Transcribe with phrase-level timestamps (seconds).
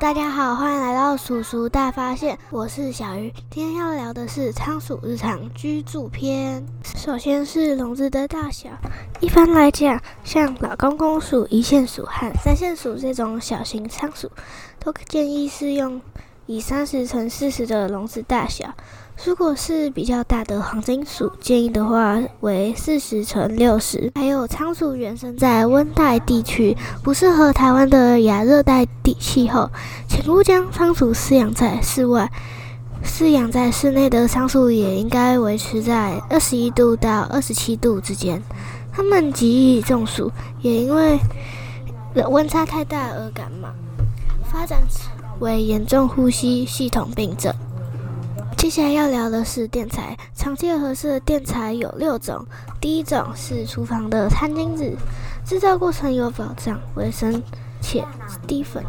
[0.00, 3.34] 大家好，欢迎来到鼠鼠大发现，我是小鱼。
[3.50, 6.64] 今天要聊的是仓鼠日常居住篇。
[6.84, 8.70] 首先是笼子的大小，
[9.18, 14.30] 一般来讲，像老公公鼠、一线鼠和三线鼠这种小型仓鼠，
[14.78, 16.00] 都建议是用
[16.48, 18.64] 以三十乘四十的笼子大小。
[19.22, 24.10] 如果是比较大的黄金鼠，建议的话为四十乘六十。
[24.14, 29.68] 还有仓鼠原生在温带地区，不适合台湾的亚热带地气候，
[30.08, 32.30] 请勿将仓鼠饲养在室外。
[33.04, 38.42] 饲养在室内的仓鼠也应该维持在二十一度到二十七度之间。
[38.90, 41.20] 它们极易中暑，也因为
[42.30, 43.68] 温差太大而感冒，
[44.50, 44.80] 发展
[45.40, 47.54] 为严重呼吸系统病症。
[48.56, 52.44] 接下来要聊的是电材，常见合适的电材有六种。
[52.80, 54.96] 第一种是厨房的餐巾纸，
[55.44, 57.40] 制造过程有保障、卫生
[57.80, 58.04] 且
[58.46, 58.84] 低粉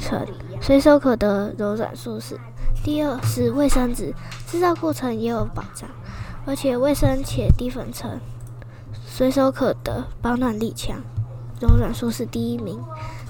[0.00, 0.26] 尘，
[0.60, 2.38] 随手可得、柔软舒适。
[2.82, 4.14] 第二是卫生纸，
[4.46, 5.88] 制造过程也有保障，
[6.46, 8.18] 而且卫生且低粉尘，
[9.06, 10.96] 随手可得，保暖力强，
[11.60, 12.80] 柔软舒适第一名。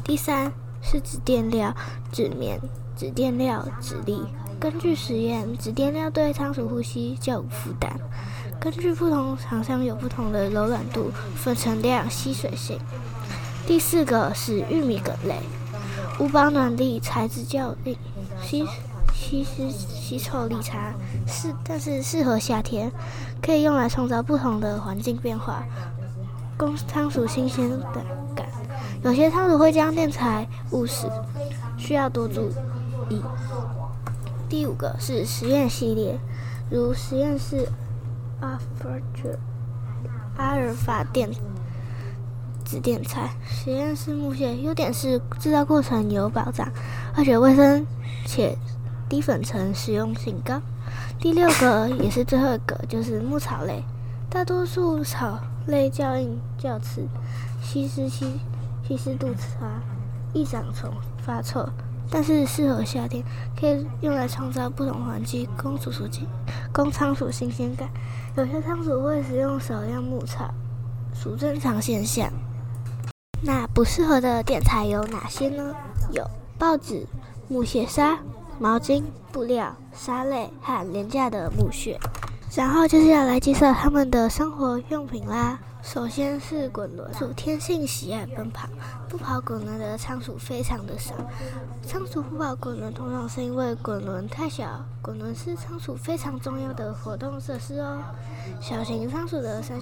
[0.04, 0.52] 第三
[0.84, 1.74] 是纸垫料，
[2.12, 2.60] 纸棉、
[2.96, 4.22] 纸垫料、纸粒。
[4.60, 7.90] 根据实验，纸垫料对仓鼠呼吸较无负担。
[8.60, 12.78] 根据不同厂商有不同的柔软度、粉尘量、吸水性。
[13.66, 15.38] 第四个是玉米梗类，
[16.20, 17.96] 无保暖力，材质较硬，
[18.42, 18.64] 吸
[19.12, 20.94] 吸湿吸臭力差，
[21.26, 22.92] 适但是适合夏天，
[23.42, 25.64] 可以用来创造不同的环境变化，
[26.56, 28.04] 供仓鼠新鲜的。
[29.04, 31.06] 有些仓鼠会将垫材误食，
[31.76, 32.50] 需要多注
[33.10, 33.20] 意。
[34.48, 36.18] 第五个是实验系列，
[36.70, 37.68] 如实验室
[38.40, 38.58] 阿
[40.54, 41.30] 尔法电
[42.64, 43.28] 子电材。
[43.46, 46.66] 实验室木屑优点是制造过程有保障，
[47.14, 47.86] 而且卫生
[48.24, 48.56] 且
[49.06, 50.62] 低粉尘，实用性高。
[51.20, 53.84] 第六个也是最后一个，就是牧草类，
[54.30, 57.06] 大多数草类较硬较刺，
[57.62, 58.24] 吸湿吸
[58.86, 59.80] 吸湿度差，
[60.32, 61.66] 易长虫，发臭。
[62.10, 63.24] 但是适合夏天，
[63.58, 66.28] 可以用来创造不同环境，供鼠鼠进，
[66.72, 67.88] 供仓鼠新鲜感。
[68.36, 70.52] 有些仓鼠会使用少量牧草，
[71.14, 72.30] 属正常现象。
[73.40, 75.74] 那不适合的垫材有哪些呢？
[76.12, 76.22] 有
[76.58, 77.06] 报纸、
[77.48, 78.18] 木屑沙、
[78.58, 79.02] 毛巾、
[79.32, 81.98] 布料、沙类和廉价的木屑。
[82.56, 85.58] 然后就是要来介绍他们的生活用品啦。
[85.82, 88.68] 首先是滚轮，鼠天性喜爱奔跑，
[89.08, 91.14] 不跑滚轮的仓鼠非常的少。
[91.84, 94.82] 仓鼠不跑滚轮，通常是因为滚轮太小。
[95.02, 97.98] 滚轮是仓鼠非常重要的活动设施哦。
[98.60, 99.76] 小型仓鼠的三，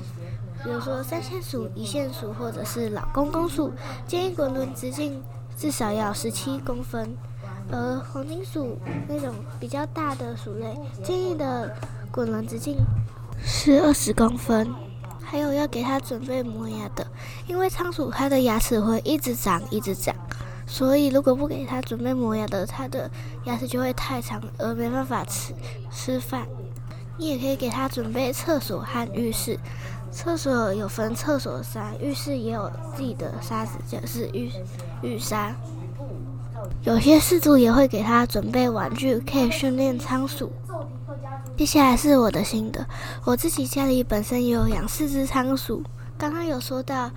[0.64, 3.70] 比如说三线鼠、一线鼠或者是老公公鼠，
[4.08, 5.22] 建议滚轮直径
[5.56, 7.14] 至少要十七公分。
[7.70, 11.72] 而黄金鼠那种比较大的鼠类，建议的
[12.12, 12.76] 滚轮直径
[13.42, 14.72] 是二十公分。
[15.24, 17.06] 还有要给它准备磨牙的，
[17.46, 20.14] 因为仓鼠它的牙齿会一直长一直长，
[20.66, 23.10] 所以如果不给它准备磨牙的，它的
[23.44, 25.54] 牙齿就会太长而没办法吃
[25.90, 26.46] 吃饭。
[27.16, 29.58] 你也可以给它准备厕所和浴室，
[30.10, 34.52] 厕所有分厕所沙，浴室也有自己的沙子，就是浴
[35.00, 35.56] 浴沙。
[36.82, 40.52] 有些饲主也会给它准备玩具，可以训练仓鼠。
[41.56, 42.84] 接下来是我的心得，
[43.24, 45.82] 我自己家里本身也有养四只仓鼠。
[46.18, 47.08] 刚刚有说到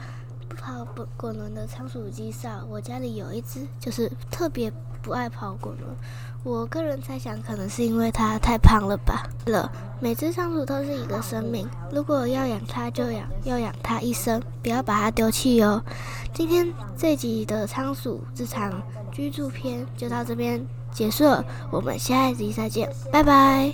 [0.47, 5.89] 不跑滚滚轮的仓鼠机少，我家里有一只，就是特别不爱跑滚轮。
[6.43, 9.23] 我个人猜想，可能是因为它太胖了吧。
[9.47, 15.83] 了，每只仓鼠都是一个生命，如果要养它，就养要养它一生，不要把它丢弃哦。
[16.33, 18.79] 今天这集的仓鼠日常
[19.11, 23.73] 居住篇就到这边结束了，我们下一集再见，拜拜。